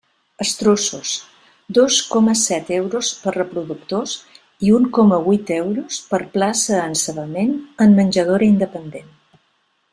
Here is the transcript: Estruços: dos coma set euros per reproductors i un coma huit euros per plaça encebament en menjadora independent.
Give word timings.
Estruços: 0.43 1.09
dos 1.77 1.97
coma 2.13 2.33
set 2.43 2.71
euros 2.83 3.11
per 3.25 3.35
reproductors 3.41 4.15
i 4.69 4.73
un 4.79 4.89
coma 4.99 5.21
huit 5.33 5.53
euros 5.59 6.01
per 6.15 6.23
plaça 6.39 6.83
encebament 6.89 7.57
en 7.87 7.97
menjadora 8.03 8.49
independent. 8.55 9.17